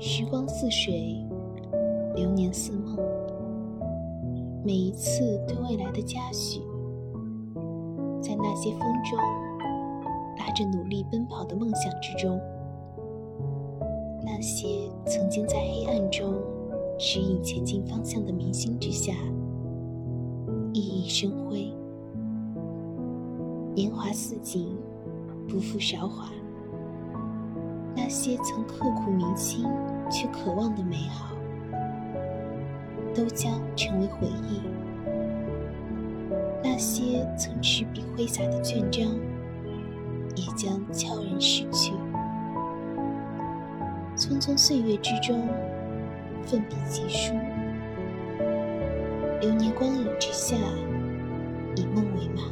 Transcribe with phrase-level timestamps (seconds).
[0.00, 1.26] 时光似水，
[2.14, 2.96] 流年似梦。
[4.64, 6.60] 每一次对未来的嘉许，
[8.22, 9.18] 在那些风中
[10.38, 12.40] 拉着努力奔跑的梦想之中，
[14.24, 16.32] 那些曾经在黑暗中
[16.96, 19.14] 指引前进方向的明星之下，
[20.72, 21.72] 熠熠生辉。
[23.74, 24.76] 年华似锦，
[25.48, 26.30] 不负韶华。
[28.00, 29.66] 那些曾刻骨铭心
[30.08, 31.34] 却渴望的美好，
[33.12, 34.62] 都将成为回忆；
[36.62, 39.04] 那些曾执笔挥洒的卷章，
[40.36, 41.92] 也将悄然逝去。
[44.16, 45.48] 匆匆岁月之中，
[46.46, 47.34] 奋笔疾书，
[49.40, 50.56] 流年光影之下，
[51.74, 52.42] 以梦为马。